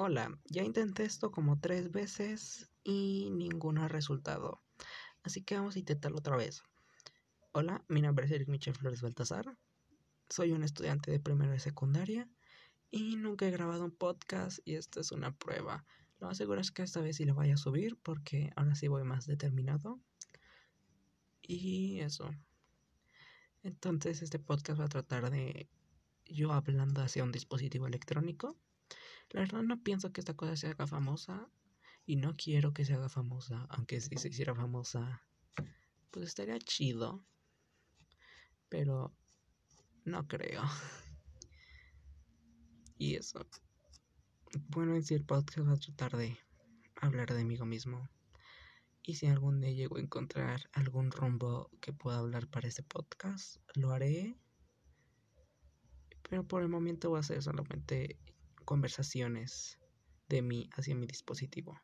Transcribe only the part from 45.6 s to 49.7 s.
va a tratar de hablar de mí mismo. Y si algún día